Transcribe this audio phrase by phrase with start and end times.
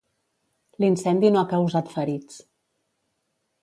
[0.85, 2.43] L'incendi no ha causat ferits.